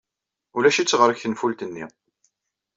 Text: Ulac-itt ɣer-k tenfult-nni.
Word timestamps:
Ulac-itt 0.55 0.97
ɣer-k 0.99 1.19
tenfult-nni. 1.19 1.85